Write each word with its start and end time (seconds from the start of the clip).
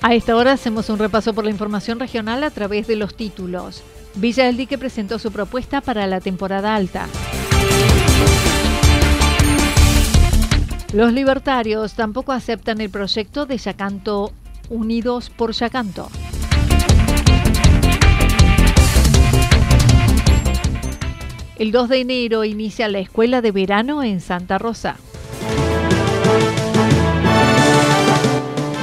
A 0.00 0.14
esta 0.14 0.36
hora 0.36 0.52
hacemos 0.52 0.90
un 0.90 0.98
repaso 0.98 1.34
por 1.34 1.44
la 1.44 1.50
información 1.50 1.98
regional 1.98 2.44
a 2.44 2.50
través 2.50 2.86
de 2.86 2.94
los 2.94 3.16
títulos. 3.16 3.82
Villa 4.14 4.44
del 4.44 4.56
Dique 4.56 4.78
presentó 4.78 5.18
su 5.18 5.32
propuesta 5.32 5.80
para 5.80 6.06
la 6.06 6.20
temporada 6.20 6.74
alta. 6.76 7.08
Los 10.92 11.12
libertarios 11.12 11.94
tampoco 11.94 12.32
aceptan 12.32 12.80
el 12.80 12.90
proyecto 12.90 13.44
de 13.44 13.58
Yacanto 13.58 14.32
Unidos 14.70 15.30
por 15.30 15.52
Yacanto. 15.52 16.08
El 21.58 21.72
2 21.72 21.88
de 21.88 22.00
enero 22.00 22.44
inicia 22.44 22.86
la 22.86 23.00
escuela 23.00 23.42
de 23.42 23.50
verano 23.50 24.04
en 24.04 24.20
Santa 24.20 24.58
Rosa. 24.58 24.96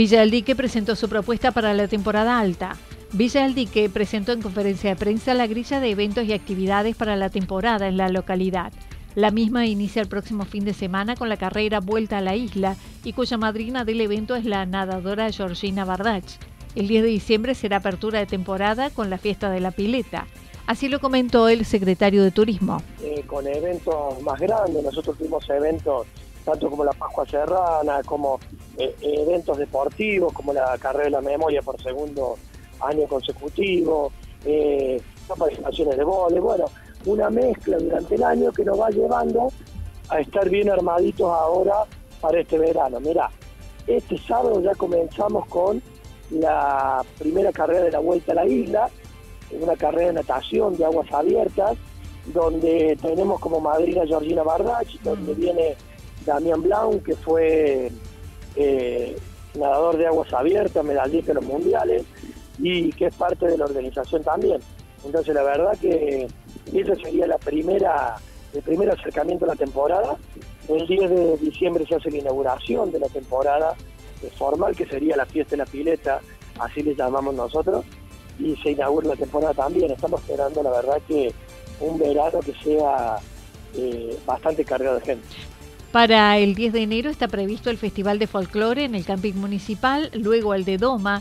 Villa 0.00 0.20
del 0.20 0.30
Dique 0.30 0.56
presentó 0.56 0.96
su 0.96 1.10
propuesta 1.10 1.50
para 1.50 1.74
la 1.74 1.86
temporada 1.86 2.38
alta. 2.38 2.74
Villa 3.12 3.42
del 3.42 3.54
Dique 3.54 3.90
presentó 3.90 4.32
en 4.32 4.40
conferencia 4.40 4.88
de 4.88 4.96
prensa 4.96 5.34
la 5.34 5.46
grilla 5.46 5.78
de 5.78 5.90
eventos 5.90 6.24
y 6.24 6.32
actividades 6.32 6.96
para 6.96 7.16
la 7.16 7.28
temporada 7.28 7.86
en 7.86 7.98
la 7.98 8.08
localidad. 8.08 8.72
La 9.14 9.30
misma 9.30 9.66
inicia 9.66 10.00
el 10.00 10.08
próximo 10.08 10.46
fin 10.46 10.64
de 10.64 10.72
semana 10.72 11.16
con 11.16 11.28
la 11.28 11.36
carrera 11.36 11.80
Vuelta 11.80 12.16
a 12.16 12.22
la 12.22 12.34
Isla 12.34 12.76
y 13.04 13.12
cuya 13.12 13.36
madrina 13.36 13.84
del 13.84 14.00
evento 14.00 14.36
es 14.36 14.46
la 14.46 14.64
nadadora 14.64 15.30
Georgina 15.32 15.84
Bardach. 15.84 16.38
El 16.74 16.88
10 16.88 17.02
de 17.02 17.08
diciembre 17.10 17.54
será 17.54 17.76
apertura 17.76 18.20
de 18.20 18.26
temporada 18.26 18.88
con 18.88 19.10
la 19.10 19.18
fiesta 19.18 19.50
de 19.50 19.60
la 19.60 19.70
pileta. 19.70 20.26
Así 20.66 20.88
lo 20.88 21.00
comentó 21.00 21.50
el 21.50 21.66
secretario 21.66 22.22
de 22.22 22.30
Turismo. 22.30 22.80
Eh, 23.02 23.22
con 23.26 23.46
eventos 23.46 24.22
más 24.22 24.40
grandes, 24.40 24.82
nosotros 24.82 25.18
tuvimos 25.18 25.46
eventos 25.50 26.06
tanto 26.44 26.70
como 26.70 26.84
la 26.84 26.92
Pascua 26.92 27.26
Serrana, 27.26 28.02
como 28.04 28.40
eh, 28.80 28.94
eventos 29.02 29.58
deportivos, 29.58 30.32
como 30.32 30.52
la 30.52 30.76
carrera 30.78 31.04
de 31.04 31.10
la 31.10 31.20
memoria 31.20 31.62
por 31.62 31.80
segundo 31.82 32.36
año 32.80 33.06
consecutivo, 33.06 34.12
eh, 34.44 35.00
participaciones 35.26 35.96
de 35.96 36.04
vole, 36.04 36.40
bueno, 36.40 36.64
una 37.06 37.30
mezcla 37.30 37.78
durante 37.78 38.14
el 38.14 38.22
año 38.22 38.52
que 38.52 38.64
nos 38.64 38.80
va 38.80 38.90
llevando 38.90 39.52
a 40.08 40.20
estar 40.20 40.48
bien 40.48 40.70
armaditos 40.70 41.30
ahora 41.30 41.84
para 42.20 42.40
este 42.40 42.58
verano. 42.58 43.00
Mirá, 43.00 43.30
este 43.86 44.18
sábado 44.18 44.60
ya 44.60 44.74
comenzamos 44.74 45.46
con 45.48 45.82
la 46.30 47.04
primera 47.18 47.52
carrera 47.52 47.84
de 47.84 47.90
la 47.92 47.98
Vuelta 47.98 48.32
a 48.32 48.36
la 48.36 48.46
Isla, 48.46 48.90
una 49.52 49.76
carrera 49.76 50.08
de 50.08 50.12
natación 50.14 50.76
de 50.76 50.84
aguas 50.84 51.12
abiertas, 51.12 51.76
donde 52.26 52.96
tenemos 53.00 53.40
como 53.40 53.60
madrina 53.60 54.06
Georgina 54.06 54.42
Bardach, 54.42 54.88
donde 55.02 55.34
viene 55.34 55.76
Damián 56.24 56.62
Blanc, 56.62 57.02
que 57.02 57.16
fue 57.16 57.90
eh, 58.56 59.16
nadador 59.58 59.96
de 59.96 60.06
aguas 60.06 60.32
abiertas, 60.32 60.84
medallista 60.84 61.32
en 61.32 61.36
los 61.36 61.44
mundiales, 61.44 62.04
y 62.58 62.90
que 62.92 63.06
es 63.06 63.14
parte 63.14 63.46
de 63.46 63.58
la 63.58 63.64
organización 63.64 64.22
también. 64.22 64.60
Entonces 65.04 65.34
la 65.34 65.42
verdad 65.42 65.76
que 65.80 66.28
esa 66.72 66.94
sería 66.96 67.24
el 67.24 68.62
primer 68.62 68.90
acercamiento 68.90 69.44
a 69.46 69.48
la 69.48 69.56
temporada. 69.56 70.16
El 70.68 70.86
10 70.86 71.10
de 71.10 71.36
diciembre 71.38 71.86
se 71.86 71.96
hace 71.96 72.10
la 72.10 72.18
inauguración 72.18 72.92
de 72.92 73.00
la 73.00 73.08
temporada 73.08 73.74
formal, 74.36 74.76
que 74.76 74.86
sería 74.86 75.16
la 75.16 75.26
fiesta 75.26 75.52
de 75.52 75.56
la 75.58 75.66
pileta, 75.66 76.20
así 76.58 76.82
le 76.82 76.94
llamamos 76.94 77.34
nosotros, 77.34 77.84
y 78.38 78.54
se 78.56 78.72
inaugura 78.72 79.08
la 79.08 79.16
temporada 79.16 79.54
también. 79.54 79.90
Estamos 79.90 80.20
esperando, 80.20 80.62
la 80.62 80.70
verdad, 80.70 81.00
que 81.08 81.32
un 81.80 81.98
verano 81.98 82.40
que 82.40 82.52
sea 82.62 83.16
eh, 83.74 84.18
bastante 84.26 84.64
cargado 84.64 84.98
de 84.98 85.04
gente. 85.04 85.26
Para 85.92 86.38
el 86.38 86.54
10 86.54 86.72
de 86.72 86.82
enero 86.82 87.10
está 87.10 87.26
previsto 87.26 87.68
el 87.68 87.76
Festival 87.76 88.20
de 88.20 88.28
Folclore 88.28 88.84
en 88.84 88.94
el 88.94 89.04
Camping 89.04 89.34
Municipal, 89.34 90.08
luego 90.14 90.54
el 90.54 90.64
de 90.64 90.78
Doma, 90.78 91.20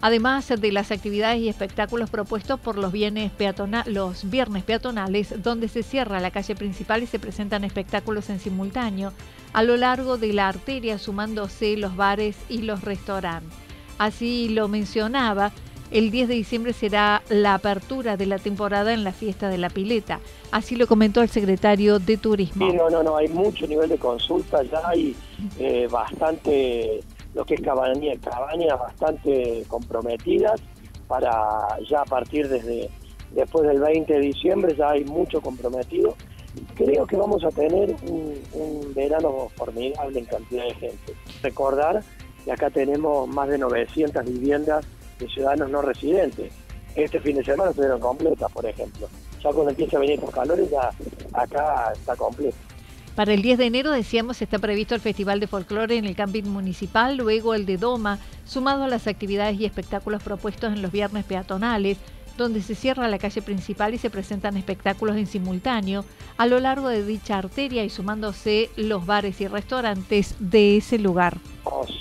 además 0.00 0.48
de 0.48 0.72
las 0.72 0.90
actividades 0.90 1.38
y 1.38 1.48
espectáculos 1.48 2.10
propuestos 2.10 2.58
por 2.58 2.74
los, 2.74 2.92
los 2.92 4.30
viernes 4.30 4.64
peatonales, 4.64 5.40
donde 5.40 5.68
se 5.68 5.84
cierra 5.84 6.18
la 6.18 6.32
calle 6.32 6.56
principal 6.56 7.04
y 7.04 7.06
se 7.06 7.20
presentan 7.20 7.62
espectáculos 7.62 8.28
en 8.28 8.40
simultáneo 8.40 9.12
a 9.52 9.62
lo 9.62 9.76
largo 9.76 10.18
de 10.18 10.32
la 10.32 10.48
arteria, 10.48 10.98
sumándose 10.98 11.76
los 11.76 11.94
bares 11.94 12.36
y 12.48 12.62
los 12.62 12.82
restaurantes. 12.82 13.56
Así 13.98 14.48
lo 14.48 14.66
mencionaba 14.66 15.52
el 15.90 16.10
10 16.10 16.28
de 16.28 16.34
diciembre 16.34 16.72
será 16.72 17.22
la 17.28 17.54
apertura 17.54 18.16
de 18.16 18.26
la 18.26 18.38
temporada 18.38 18.92
en 18.92 19.04
la 19.04 19.12
fiesta 19.12 19.48
de 19.48 19.58
la 19.58 19.70
pileta. 19.70 20.20
Así 20.50 20.76
lo 20.76 20.86
comentó 20.86 21.22
el 21.22 21.28
secretario 21.28 21.98
de 21.98 22.16
Turismo. 22.16 22.70
Sí, 22.70 22.76
no, 22.76 22.90
no, 22.90 23.02
no, 23.02 23.16
hay 23.16 23.28
mucho 23.28 23.66
nivel 23.66 23.88
de 23.88 23.98
consulta, 23.98 24.62
ya 24.62 24.80
hay 24.86 25.16
eh, 25.58 25.88
bastante, 25.90 27.00
lo 27.34 27.44
que 27.44 27.54
es 27.54 27.60
cabañas, 27.60 28.18
cabañas 28.22 28.78
bastante 28.78 29.64
comprometidas 29.68 30.60
para 31.06 31.66
ya 31.88 32.02
a 32.02 32.04
partir 32.04 32.48
desde 32.48 32.90
después 33.34 33.66
del 33.66 33.80
20 33.80 34.12
de 34.12 34.20
diciembre 34.20 34.74
ya 34.76 34.90
hay 34.90 35.04
mucho 35.04 35.40
comprometido. 35.40 36.14
Creo 36.74 37.06
que 37.06 37.16
vamos 37.16 37.44
a 37.44 37.50
tener 37.50 37.94
un, 38.08 38.34
un 38.52 38.94
verano 38.94 39.48
formidable 39.54 40.18
en 40.18 40.24
cantidad 40.24 40.64
de 40.64 40.74
gente. 40.74 41.14
Recordar 41.42 42.02
que 42.44 42.52
acá 42.52 42.70
tenemos 42.70 43.28
más 43.28 43.48
de 43.48 43.58
900 43.58 44.24
viviendas 44.24 44.86
de 45.18 45.28
ciudadanos 45.28 45.70
no 45.70 45.82
residentes. 45.82 46.52
Este 46.94 47.20
fin 47.20 47.36
de 47.36 47.44
semana 47.44 47.70
estuvieron 47.70 48.00
completas, 48.00 48.50
por 48.52 48.66
ejemplo. 48.66 49.08
Ya 49.42 49.50
cuando 49.50 49.70
empieza 49.70 49.96
a 49.96 50.00
venir 50.00 50.20
los 50.20 50.30
calores, 50.30 50.70
ya 50.70 50.90
acá 51.32 51.92
está 51.92 52.16
completo. 52.16 52.56
Para 53.14 53.34
el 53.34 53.42
10 53.42 53.58
de 53.58 53.66
enero, 53.66 53.90
decíamos, 53.90 54.40
está 54.42 54.58
previsto 54.60 54.94
el 54.94 55.00
Festival 55.00 55.40
de 55.40 55.48
Folclore 55.48 55.96
en 55.96 56.04
el 56.04 56.14
camping 56.14 56.44
municipal, 56.44 57.16
luego 57.16 57.54
el 57.54 57.66
de 57.66 57.76
Doma, 57.76 58.20
sumado 58.44 58.84
a 58.84 58.88
las 58.88 59.08
actividades 59.08 59.58
y 59.58 59.64
espectáculos 59.64 60.22
propuestos 60.22 60.72
en 60.72 60.82
los 60.82 60.92
viernes 60.92 61.24
peatonales, 61.24 61.98
donde 62.36 62.62
se 62.62 62.76
cierra 62.76 63.08
la 63.08 63.18
calle 63.18 63.42
principal 63.42 63.92
y 63.92 63.98
se 63.98 64.08
presentan 64.08 64.56
espectáculos 64.56 65.16
en 65.16 65.26
simultáneo 65.26 66.04
a 66.36 66.46
lo 66.46 66.60
largo 66.60 66.88
de 66.88 67.04
dicha 67.04 67.38
arteria 67.38 67.84
y 67.84 67.90
sumándose 67.90 68.70
los 68.76 69.04
bares 69.04 69.40
y 69.40 69.48
restaurantes 69.48 70.36
de 70.38 70.76
ese 70.76 70.98
lugar. 70.98 71.38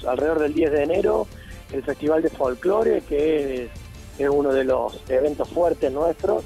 Alrededor 0.08 0.40
del 0.40 0.54
10 0.54 0.72
de 0.72 0.84
enero, 0.84 1.28
el 1.72 1.84
Festival 1.84 2.22
de 2.22 2.30
Folclore, 2.30 3.02
que 3.02 3.70
es, 4.18 4.30
uno 4.30 4.52
de 4.52 4.64
los 4.64 5.00
eventos 5.10 5.48
fuertes 5.50 5.92
nuestros, 5.92 6.44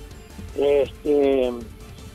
este, 0.57 1.51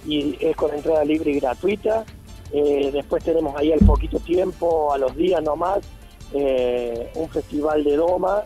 y 0.07 0.37
es 0.41 0.57
con 0.57 0.75
entrada 0.75 1.05
libre 1.05 1.31
y 1.33 1.41
gratuita. 1.41 2.05
Eh, 2.53 2.91
después 2.93 3.25
tenemos 3.25 3.57
ahí 3.57 3.73
al 3.73 3.81
poquito 3.81 4.19
tiempo, 4.21 4.93
a 4.93 4.99
los 4.99 5.17
días 5.17 5.43
nomás, 5.43 5.81
eh, 6.33 7.11
un 7.15 7.29
festival 7.31 7.85
de 7.85 7.97
Doma, 7.97 8.43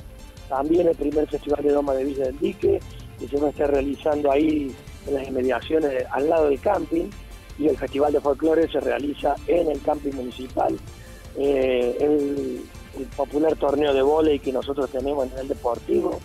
también 0.49 0.89
el 0.89 0.97
primer 0.97 1.29
festival 1.29 1.63
de 1.63 1.73
Doma 1.73 1.95
de 1.95 2.05
Villa 2.05 2.25
del 2.25 2.39
Dique, 2.39 2.81
que 3.19 3.29
se 3.29 3.37
va 3.39 3.49
a 3.49 3.51
estar 3.51 3.71
realizando 3.71 4.31
ahí 4.31 4.75
en 5.07 5.15
las 5.15 5.27
inmediaciones 5.27 6.05
al 6.11 6.29
lado 6.29 6.49
del 6.49 6.61
camping 6.61 7.11
y 7.59 7.69
el 7.69 7.77
Festival 7.77 8.13
de 8.13 8.21
Folclore 8.21 8.71
se 8.71 8.81
realiza 8.81 9.35
en 9.47 9.71
el 9.71 9.81
camping 9.83 10.13
municipal. 10.13 10.77
Eh, 11.37 11.97
el, 12.01 12.63
popular 13.17 13.57
torneo 13.57 13.93
de 13.93 14.03
volei 14.03 14.39
que 14.39 14.53
nosotros 14.53 14.91
tenemos 14.91 15.31
en 15.33 15.39
el 15.39 15.49
deportivo, 15.49 16.21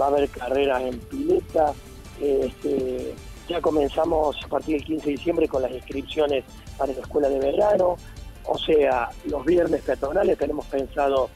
va 0.00 0.06
a 0.06 0.08
haber 0.08 0.28
carreras 0.28 0.82
en 0.82 0.98
pileta, 0.98 1.72
este, 2.20 3.14
ya 3.48 3.60
comenzamos 3.60 4.36
a 4.44 4.48
partir 4.48 4.76
del 4.76 4.84
15 4.84 5.06
de 5.06 5.12
diciembre 5.12 5.48
con 5.48 5.62
las 5.62 5.72
inscripciones 5.72 6.44
para 6.76 6.92
la 6.92 7.00
escuela 7.00 7.28
de 7.28 7.38
verano, 7.38 7.96
o 8.44 8.58
sea, 8.58 9.10
los 9.26 9.44
viernes 9.44 9.82
peatonales 9.82 10.38
tenemos 10.38 10.66
pensado 10.66 11.30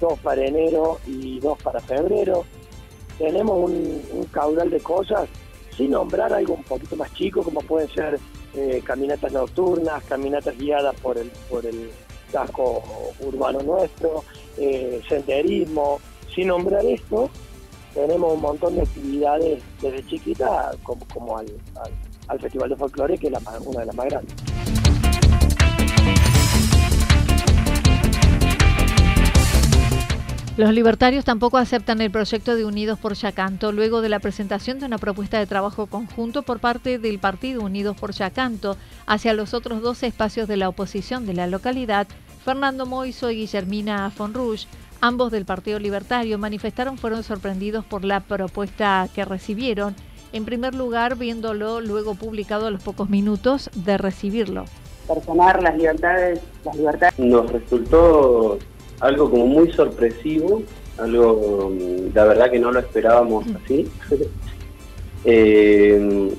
dos 0.00 0.18
para 0.20 0.44
enero 0.44 0.98
y 1.06 1.40
dos 1.40 1.60
para 1.62 1.80
febrero. 1.80 2.44
Tenemos 3.18 3.70
un, 3.70 4.24
caudal 4.30 4.70
de 4.70 4.80
cosas, 4.80 5.28
sin 5.76 5.90
nombrar 5.90 6.32
algo 6.32 6.54
un 6.54 6.64
poquito 6.64 6.96
más 6.96 7.12
chico, 7.14 7.42
como 7.42 7.60
pueden 7.60 7.88
ser 7.88 8.18
eh, 8.54 8.82
caminatas 8.84 9.32
nocturnas, 9.32 10.04
caminatas 10.04 10.56
guiadas 10.56 10.94
por 11.00 11.18
el, 11.18 11.30
por 11.50 11.66
el 11.66 11.90
casco 12.32 12.82
urbano 13.20 13.60
nuestro, 13.60 14.24
eh, 14.56 15.00
senderismo. 15.08 16.00
Sin 16.34 16.48
nombrar 16.48 16.84
esto, 16.84 17.30
tenemos 17.94 18.34
un 18.34 18.40
montón 18.40 18.76
de 18.76 18.82
actividades 18.82 19.62
desde 19.80 20.06
chiquita, 20.06 20.70
como, 20.82 21.04
como 21.12 21.38
al, 21.38 21.46
al, 22.28 22.40
Festival 22.40 22.68
de 22.68 22.76
Folclore, 22.76 23.18
que 23.18 23.26
es 23.26 23.32
la, 23.32 23.40
una 23.64 23.80
de 23.80 23.86
las 23.86 23.94
más 23.94 24.06
grandes. 24.06 24.34
Los 30.58 30.72
libertarios 30.72 31.24
tampoco 31.24 31.56
aceptan 31.56 32.00
el 32.00 32.10
proyecto 32.10 32.56
de 32.56 32.64
Unidos 32.64 32.98
por 32.98 33.14
Yacanto 33.14 33.70
luego 33.70 34.00
de 34.00 34.08
la 34.08 34.18
presentación 34.18 34.80
de 34.80 34.86
una 34.86 34.98
propuesta 34.98 35.38
de 35.38 35.46
trabajo 35.46 35.86
conjunto 35.86 36.42
por 36.42 36.58
parte 36.58 36.98
del 36.98 37.20
Partido 37.20 37.62
Unidos 37.62 37.96
por 37.96 38.10
Yacanto 38.10 38.76
hacia 39.06 39.34
los 39.34 39.54
otros 39.54 39.82
dos 39.82 40.02
espacios 40.02 40.48
de 40.48 40.56
la 40.56 40.68
oposición 40.68 41.26
de 41.26 41.34
la 41.34 41.46
localidad, 41.46 42.08
Fernando 42.44 42.86
Moiso 42.86 43.30
y 43.30 43.36
Guillermina 43.36 44.10
Fonrouge, 44.10 44.66
ambos 45.00 45.30
del 45.30 45.44
Partido 45.44 45.78
Libertario, 45.78 46.38
manifestaron 46.38 46.98
fueron 46.98 47.22
sorprendidos 47.22 47.84
por 47.84 48.04
la 48.04 48.18
propuesta 48.18 49.08
que 49.14 49.24
recibieron, 49.24 49.94
en 50.32 50.44
primer 50.44 50.74
lugar 50.74 51.14
viéndolo 51.14 51.80
luego 51.80 52.16
publicado 52.16 52.66
a 52.66 52.72
los 52.72 52.82
pocos 52.82 53.08
minutos 53.08 53.70
de 53.76 53.96
recibirlo. 53.96 54.64
Personar 55.06 55.62
las 55.62 55.76
libertades, 55.78 56.40
las 56.64 56.74
libertades. 56.74 57.16
Nos 57.16 57.48
resultó 57.52 58.58
algo 59.00 59.30
como 59.30 59.46
muy 59.46 59.72
sorpresivo, 59.72 60.62
algo, 60.98 61.70
mm, 61.70 62.14
la 62.14 62.24
verdad 62.24 62.50
que 62.50 62.58
no 62.58 62.72
lo 62.72 62.80
esperábamos 62.80 63.46
mm. 63.46 63.56
así. 63.64 63.88
Eh, 65.24 66.30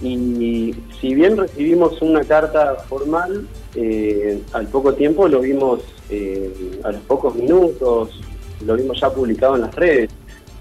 y 0.00 0.74
si 1.00 1.14
bien 1.14 1.36
recibimos 1.36 2.00
una 2.00 2.22
carta 2.22 2.76
formal, 2.88 3.46
eh, 3.74 4.40
al 4.52 4.68
poco 4.68 4.94
tiempo 4.94 5.26
lo 5.26 5.40
vimos, 5.40 5.80
eh, 6.08 6.80
a 6.84 6.92
los 6.92 7.00
pocos 7.02 7.34
minutos, 7.34 8.20
lo 8.64 8.76
vimos 8.76 9.00
ya 9.00 9.10
publicado 9.10 9.56
en 9.56 9.62
las 9.62 9.74
redes, 9.74 10.10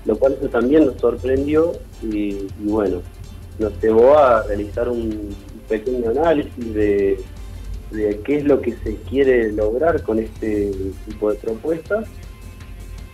lo 0.06 0.18
cual 0.18 0.36
eso 0.40 0.50
también 0.50 0.88
nos 0.88 1.00
sorprendió 1.00 1.74
y, 2.02 2.48
y 2.60 2.66
bueno, 2.66 3.02
nos 3.60 3.80
llevó 3.82 4.18
a 4.18 4.44
realizar 4.44 4.90
un 4.90 5.30
pequeño 5.70 6.10
análisis 6.10 6.74
de 6.74 7.20
de 7.92 8.20
qué 8.24 8.38
es 8.38 8.44
lo 8.44 8.62
que 8.62 8.76
se 8.84 8.96
quiere 9.10 9.52
lograr 9.52 10.04
con 10.04 10.20
este 10.20 10.72
tipo 11.06 11.32
de 11.32 11.38
propuestas, 11.38 12.08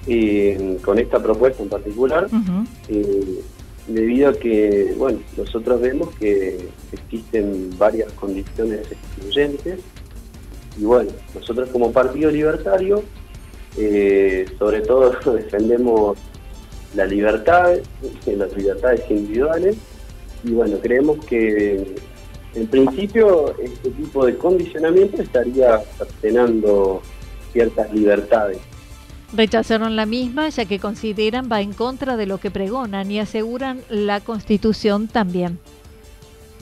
y 0.08 0.76
con 0.78 1.00
esta 1.00 1.22
propuesta 1.22 1.64
en 1.64 1.70
particular, 1.70 2.28
eh, 2.90 3.42
debido 3.88 4.30
a 4.30 4.34
que, 4.34 4.94
bueno, 4.98 5.20
nosotros 5.38 5.82
vemos 5.82 6.14
que 6.16 6.70
existen 6.92 7.72
varias 7.78 8.12
condiciones 8.14 8.82
excluyentes, 8.92 9.80
y 10.78 10.84
bueno, 10.84 11.12
nosotros 11.34 11.70
como 11.70 11.92
Partido 11.92 12.30
Libertario, 12.30 13.04
eh, 13.78 14.46
sobre 14.60 14.82
todo 14.82 15.16
defendemos 15.34 16.18
la 16.96 17.06
libertad, 17.06 17.74
las 18.28 18.56
libertades 18.56 19.02
individuales, 19.10 19.78
y 20.44 20.52
bueno, 20.52 20.78
creemos 20.80 21.26
que 21.26 21.96
en 22.56 22.68
principio, 22.68 23.54
este 23.60 23.90
tipo 23.92 24.26
de 24.26 24.38
condicionamiento 24.38 25.22
estaría 25.22 25.80
cercenando 25.98 27.02
ciertas 27.52 27.92
libertades. 27.94 28.60
Rechazaron 29.34 29.98
la 29.98 30.06
misma 30.06 30.48
ya 30.50 30.66
que 30.66 30.80
consideran 30.80 31.50
va 31.52 31.60
en 31.60 31.74
contra 31.74 32.16
de 32.16 32.26
lo 32.26 32.38
que 32.38 32.52
pregonan 32.52 33.12
y 33.12 33.20
aseguran 33.20 33.82
la 33.90 34.22
Constitución 34.22 35.08
también. 35.08 35.60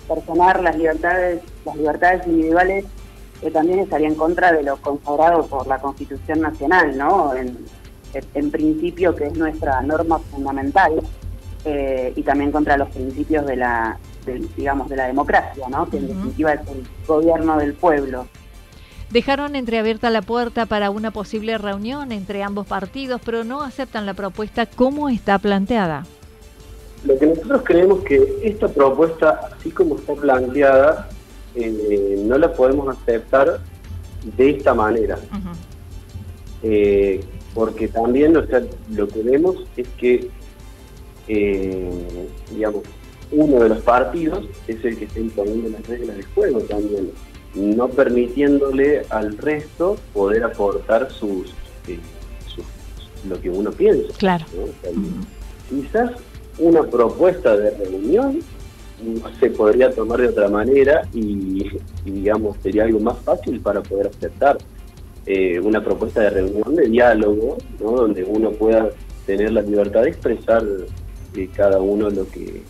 Personar 0.07 0.63
las 0.63 0.75
libertades, 0.77 1.41
las 1.65 1.75
libertades 1.75 2.25
individuales 2.25 2.85
que 3.39 3.51
también 3.51 3.79
estaría 3.79 4.07
en 4.07 4.15
contra 4.15 4.51
de 4.51 4.63
lo 4.63 4.77
consagrado 4.77 5.45
por 5.45 5.67
la 5.67 5.77
Constitución 5.79 6.41
Nacional, 6.41 6.97
¿no? 6.97 7.33
En, 7.35 7.57
principio 8.51 9.15
que 9.15 9.25
es 9.25 9.35
nuestra 9.35 9.81
norma 9.81 10.19
fundamental 10.19 10.91
eh, 11.65 12.13
y 12.15 12.21
también 12.21 12.51
contra 12.51 12.77
los 12.77 12.89
principios 12.89 13.45
de 13.47 13.55
la 13.55 13.97
digamos, 14.25 14.89
de 14.89 14.95
la 14.95 15.07
democracia, 15.07 15.67
¿no? 15.69 15.89
que 15.89 15.97
en 15.97 16.07
definitiva 16.07 16.53
es 16.53 16.61
el 16.67 16.87
gobierno 17.07 17.57
del 17.57 17.73
pueblo. 17.73 18.27
Dejaron 19.11 19.55
entreabierta 19.55 20.09
la 20.09 20.23
puerta 20.23 20.65
para 20.65 20.89
una 20.89 21.11
posible 21.11 21.57
reunión 21.59 22.11
entre 22.11 22.41
ambos 22.41 22.65
partidos, 22.65 23.21
pero 23.23 23.43
no 23.43 23.61
aceptan 23.61 24.07
la 24.07 24.15
propuesta 24.15 24.65
como 24.65 25.07
está 25.07 25.37
planteada. 25.37 26.05
Lo 27.05 27.19
que 27.19 27.27
nosotros 27.27 27.61
creemos 27.63 28.03
que 28.03 28.39
esta 28.43 28.67
propuesta, 28.69 29.51
así 29.55 29.69
como 29.69 29.97
está 29.97 30.13
planteada, 30.15 31.09
eh, 31.53 32.23
no 32.25 32.37
la 32.37 32.51
podemos 32.53 32.97
aceptar 32.97 33.59
de 34.35 34.49
esta 34.49 34.73
manera. 34.73 35.19
Eh, 36.63 37.23
porque 37.53 37.89
también 37.89 38.35
o 38.35 38.45
sea, 38.47 38.63
lo 38.89 39.07
que 39.07 39.21
vemos 39.21 39.57
es 39.77 39.87
que, 39.89 40.29
eh, 41.27 42.27
digamos, 42.49 42.83
uno 43.33 43.63
de 43.63 43.69
los 43.69 43.81
partidos 43.81 44.45
es 44.67 44.83
el 44.85 44.97
que 44.97 45.05
está 45.05 45.19
imponiendo 45.19 45.69
las 45.69 45.87
reglas 45.87 46.17
de 46.17 46.23
juego 46.23 46.59
también, 46.61 47.11
no 47.55 47.87
permitiéndole 47.89 49.03
al 49.09 49.37
resto 49.37 49.97
poder 50.13 50.43
aportar 50.43 51.11
sus, 51.11 51.51
eh, 51.87 51.99
lo 53.27 53.39
que 53.41 53.49
uno 53.49 53.71
piensa. 53.71 54.13
Claro. 54.17 54.45
Quizás 55.69 56.11
una 56.59 56.83
propuesta 56.83 57.55
de 57.57 57.71
reunión 57.71 58.39
se 59.39 59.49
podría 59.49 59.91
tomar 59.91 60.21
de 60.21 60.29
otra 60.29 60.49
manera 60.49 61.01
y, 61.13 61.69
digamos 62.05 62.57
sería 62.61 62.83
algo 62.83 62.99
más 62.99 63.17
fácil 63.19 63.59
para 63.59 63.81
poder 63.81 64.07
aceptar 64.07 64.57
eh, 65.25 65.59
una 65.59 65.83
propuesta 65.83 66.21
de 66.21 66.29
reunión 66.29 66.75
de 66.75 66.87
diálogo, 66.87 67.57
¿no? 67.79 67.91
donde 67.91 68.23
uno 68.23 68.51
pueda 68.51 68.89
tener 69.25 69.51
la 69.51 69.61
libertad 69.61 70.03
de 70.03 70.09
expresar 70.09 70.63
eh, 71.35 71.49
cada 71.55 71.79
uno 71.79 72.09
lo 72.09 72.27
que 72.29 72.61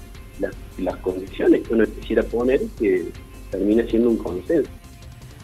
las, 0.78 0.98
condiciones 0.98 1.68
que 1.68 1.74
uno 1.74 1.86
quisiera 1.86 2.24
poner 2.24 2.62
que 2.80 3.12
termine 3.52 3.88
siendo 3.88 4.10
un 4.10 4.18
consenso. 4.18 4.70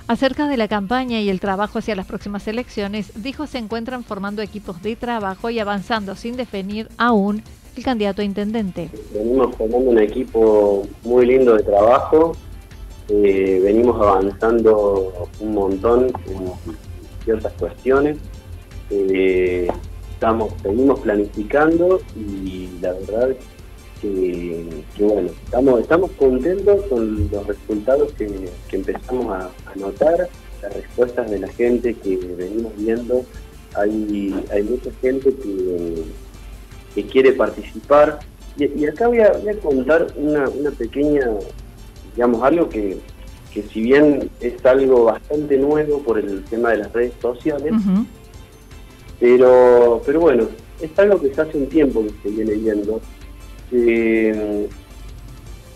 Acerca 0.07 0.47
de 0.47 0.57
la 0.57 0.67
campaña 0.67 1.21
y 1.21 1.29
el 1.29 1.39
trabajo 1.39 1.77
hacia 1.77 1.95
las 1.95 2.07
próximas 2.07 2.47
elecciones, 2.47 3.11
dijo 3.21 3.45
se 3.45 3.59
encuentran 3.59 4.03
formando 4.03 4.41
equipos 4.41 4.81
de 4.81 4.95
trabajo 4.95 5.51
y 5.51 5.59
avanzando 5.59 6.15
sin 6.15 6.35
definir 6.35 6.87
aún 6.97 7.43
el 7.77 7.83
candidato 7.83 8.23
a 8.23 8.25
intendente. 8.25 8.89
Venimos 9.13 9.55
formando 9.55 9.91
un 9.91 9.99
equipo 9.99 10.87
muy 11.03 11.27
lindo 11.27 11.55
de 11.55 11.63
trabajo, 11.63 12.31
eh, 13.09 13.61
venimos 13.63 14.01
avanzando 14.01 15.29
un 15.39 15.53
montón 15.53 16.07
en 16.27 16.51
ciertas 17.23 17.53
cuestiones, 17.53 18.17
eh, 18.89 19.67
estamos, 20.11 20.53
seguimos 20.63 20.99
planificando 21.01 22.01
y 22.15 22.69
la 22.81 22.93
verdad 22.93 23.35
que, 24.01 24.65
bueno, 24.99 25.29
estamos, 25.43 25.81
estamos 25.81 26.11
contentos 26.11 26.85
con 26.85 27.29
los 27.31 27.47
resultados 27.47 28.13
que, 28.13 28.49
empezamos 28.71 29.27
a, 29.35 29.49
notar, 29.75 30.29
las 30.61 30.73
respuestas 30.73 31.29
de 31.29 31.39
la 31.39 31.47
gente 31.49 31.93
que 31.93 32.17
venimos 32.17 32.73
viendo. 32.77 33.23
Hay, 33.75 34.33
hay 34.51 34.63
mucha 34.63 34.91
gente 35.01 35.33
que, 35.33 36.03
que 36.95 37.05
quiere 37.05 37.33
participar 37.33 38.19
Y, 38.57 38.85
acá 38.87 39.07
voy 39.07 39.19
a, 39.19 39.31
contar 39.61 40.07
una, 40.15 40.45
pequeña, 40.71 41.29
digamos, 42.15 42.43
algo 42.43 42.67
que, 42.67 42.97
que 43.53 43.63
si 43.63 43.81
bien 43.81 44.29
es 44.41 44.65
algo 44.65 45.05
bastante 45.05 45.57
nuevo 45.57 45.99
por 45.99 46.19
el 46.19 46.43
tema 46.45 46.71
de 46.71 46.77
las 46.77 46.91
redes 46.91 47.13
sociales, 47.21 47.73
pero, 49.19 50.01
pero 50.05 50.19
bueno, 50.19 50.47
es 50.81 50.97
algo 50.97 51.21
que 51.21 51.33
se 51.33 51.41
hace 51.41 51.57
un 51.57 51.67
tiempo 51.67 52.03
que 52.03 52.13
se 52.23 52.35
viene 52.35 52.53
viendo. 52.53 53.01
Eh, 53.71 54.67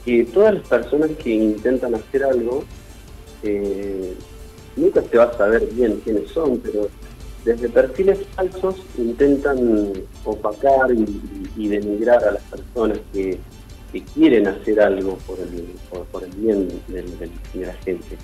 que 0.05 0.25
todas 0.25 0.55
las 0.55 0.67
personas 0.67 1.11
que 1.11 1.29
intentan 1.33 1.95
hacer 1.95 2.23
algo, 2.23 2.63
eh, 3.41 4.13
nunca 4.75 5.01
se 5.01 5.17
va 5.17 5.25
a 5.25 5.37
saber 5.37 5.65
bien 5.71 6.01
quiénes 6.03 6.29
son, 6.31 6.57
pero 6.57 6.89
desde 7.45 7.69
perfiles 7.69 8.19
falsos 8.35 8.75
intentan 8.97 9.91
opacar 10.23 10.91
y, 10.91 11.67
denigrar 11.67 12.23
a 12.23 12.31
las 12.33 12.43
personas 12.43 12.99
que, 13.11 13.39
quieren 14.15 14.47
hacer 14.47 14.81
algo 14.81 15.19
por, 15.27 15.37
el 15.39 16.29
bien 16.35 16.67
de 16.87 17.65
la 17.65 17.73
gente. 17.73 18.17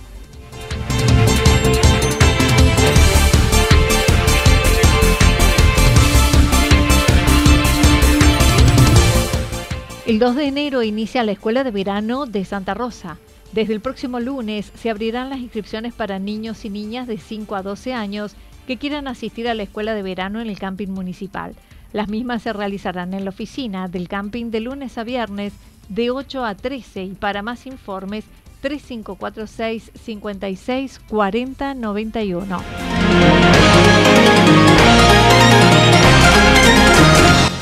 El 10.10 10.18
2 10.18 10.38
de 10.38 10.48
enero 10.48 10.82
inicia 10.82 11.24
la 11.24 11.34
Escuela 11.34 11.64
de 11.64 11.70
Verano 11.70 12.26
de 12.26 12.44
Santa 12.44 12.74
Rosa. 12.74 13.20
Desde 13.52 13.74
el 13.74 13.80
próximo 13.80 14.20
lunes 14.20 14.72
se 14.74 14.90
abrirán 14.90 15.30
las 15.30 15.38
inscripciones 15.38 15.94
para 15.94 16.18
niños 16.18 16.66
y 16.66 16.72
niñas 16.72 17.06
de 17.06 17.20
5 17.20 17.56
a 17.56 17.62
12 17.62 17.94
años 17.94 18.36
que 18.66 18.78
quieran 18.78 19.08
asistir 19.08 19.48
a 19.48 19.54
la 19.54 19.62
Escuela 19.62 19.94
de 19.94 20.02
Verano 20.02 20.42
en 20.42 20.50
el 20.50 20.58
camping 20.58 20.88
municipal. 20.88 21.54
Las 21.94 22.10
mismas 22.10 22.42
se 22.42 22.54
realizarán 22.54 23.14
en 23.14 23.24
la 23.24 23.30
oficina 23.30 23.88
del 23.88 24.08
camping 24.08 24.50
de 24.50 24.62
lunes 24.62 24.98
a 24.98 25.04
viernes 25.04 25.54
de 25.90 26.10
8 26.10 26.44
a 26.44 26.56
13 26.56 27.04
y 27.04 27.12
para 27.12 27.44
más 27.44 27.68
informes 27.68 28.26
3546 28.62 29.92
56 29.94 31.02
40 31.08 31.76
91. 31.76 32.62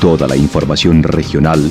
Toda 0.00 0.26
la 0.26 0.36
información 0.36 1.02
regional 1.02 1.70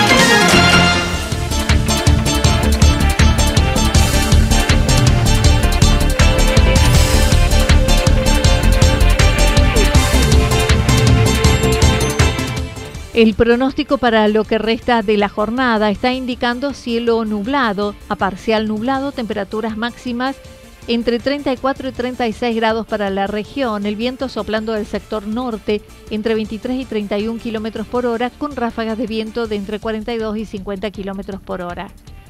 El 13.13 13.33
pronóstico 13.33 13.97
para 13.97 14.29
lo 14.29 14.45
que 14.45 14.57
resta 14.57 15.01
de 15.01 15.17
la 15.17 15.27
jornada 15.27 15.89
está 15.89 16.13
indicando 16.13 16.73
cielo 16.73 17.25
nublado, 17.25 17.93
a 18.07 18.15
parcial 18.15 18.69
nublado, 18.69 19.11
temperaturas 19.11 19.75
máximas 19.75 20.37
entre 20.87 21.19
34 21.19 21.89
y 21.89 21.91
36 21.91 22.55
grados 22.55 22.87
para 22.87 23.09
la 23.09 23.27
región, 23.27 23.85
el 23.85 23.97
viento 23.97 24.29
soplando 24.29 24.71
del 24.71 24.85
sector 24.85 25.27
norte 25.27 25.81
entre 26.09 26.35
23 26.35 26.79
y 26.79 26.85
31 26.85 27.37
kilómetros 27.37 27.85
por 27.85 28.05
hora, 28.05 28.29
con 28.29 28.55
ráfagas 28.55 28.97
de 28.97 29.07
viento 29.07 29.45
de 29.45 29.57
entre 29.57 29.79
42 29.79 30.37
y 30.37 30.45
50 30.45 30.89
kilómetros 30.91 31.41
por 31.41 31.61
hora. 31.61 31.89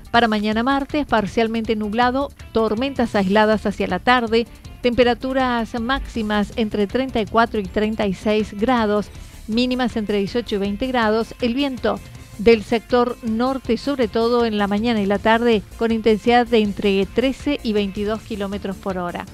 Para 0.10 0.28
mañana 0.28 0.64
martes, 0.64 1.06
parcialmente 1.06 1.76
nublado, 1.76 2.32
tormentas 2.54 3.14
aisladas 3.14 3.68
hacia 3.68 3.88
la 3.88 4.00
tarde, 4.00 4.48
temperaturas 4.82 5.80
máximas 5.80 6.54
entre 6.56 6.88
34 6.88 7.60
y 7.60 7.66
36 7.66 8.56
grados 8.60 9.12
mínimas 9.52 9.96
entre 9.96 10.18
18 10.18 10.56
y 10.56 10.58
20 10.58 10.88
grados, 10.88 11.36
el 11.42 11.54
viento 11.54 12.00
del 12.38 12.64
sector 12.64 13.18
norte, 13.24 13.78
sobre 13.78 14.08
todo 14.08 14.46
en 14.46 14.58
la 14.58 14.68
mañana 14.68 15.02
y 15.02 15.06
la 15.06 15.20
tarde, 15.20 15.62
con 15.78 15.92
intensidad 15.92 16.48
de 16.48 16.60
entre 16.60 17.06
13 17.06 17.60
y 17.62 17.74
22 17.74 18.22
kilómetros 18.22 18.76
por 18.78 18.98
hora. 18.98 19.26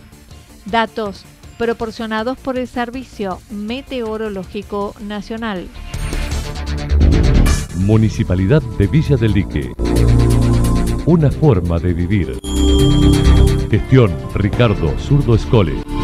Datos 0.65 1.23
proporcionados 1.57 2.37
por 2.37 2.57
el 2.57 2.67
Servicio 2.67 3.39
Meteorológico 3.49 4.93
Nacional. 4.99 5.67
Municipalidad 7.77 8.61
de 8.77 8.87
Villa 8.87 9.15
del 9.17 9.33
Lique. 9.33 9.71
Una 11.05 11.31
forma 11.31 11.79
de 11.79 11.93
vivir. 11.93 12.39
Gestión 13.71 14.11
Ricardo 14.33 14.97
Zurdo 14.99 15.35
Escole. 15.35 15.96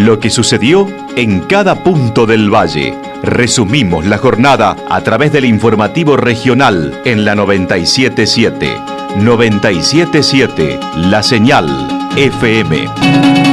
Lo 0.00 0.18
que 0.18 0.30
sucedió 0.30 0.86
en 1.14 1.40
cada 1.40 1.84
punto 1.84 2.24
del 2.24 2.48
valle. 2.48 2.96
Resumimos 3.22 4.06
la 4.06 4.16
jornada 4.16 4.74
a 4.88 5.02
través 5.02 5.30
del 5.30 5.44
informativo 5.44 6.16
regional 6.16 7.02
en 7.04 7.26
la 7.26 7.34
977. 7.34 8.78
977, 9.18 10.80
la 10.96 11.22
señal 11.22 11.66
FM. 12.16 13.49